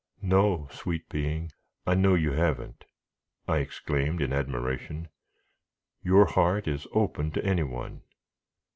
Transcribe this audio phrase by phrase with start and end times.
[0.23, 1.51] "No, sweet being,
[1.85, 2.85] I know you haven't,"
[3.47, 5.09] I exclaimed, in admiration;
[6.01, 8.01] "your heart is open to any one.